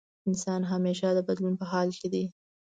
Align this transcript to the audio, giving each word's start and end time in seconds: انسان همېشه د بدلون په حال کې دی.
انسان 0.27 0.61
همېشه 0.71 1.07
د 1.15 1.19
بدلون 1.27 1.53
په 1.61 1.65
حال 1.71 1.89
کې 1.99 2.07
دی. 2.13 2.25